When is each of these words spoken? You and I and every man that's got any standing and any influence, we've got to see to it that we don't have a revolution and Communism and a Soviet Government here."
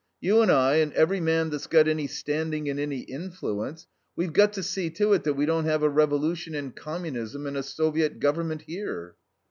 You 0.19 0.41
and 0.41 0.51
I 0.51 0.77
and 0.77 0.91
every 0.93 1.19
man 1.21 1.51
that's 1.51 1.67
got 1.67 1.87
any 1.87 2.07
standing 2.07 2.67
and 2.67 2.79
any 2.79 3.01
influence, 3.01 3.85
we've 4.15 4.33
got 4.33 4.51
to 4.53 4.63
see 4.63 4.89
to 4.89 5.13
it 5.13 5.23
that 5.25 5.35
we 5.35 5.45
don't 5.45 5.65
have 5.65 5.83
a 5.83 5.89
revolution 5.89 6.55
and 6.55 6.75
Communism 6.75 7.45
and 7.45 7.55
a 7.55 7.61
Soviet 7.61 8.19
Government 8.19 8.63
here." 8.63 9.13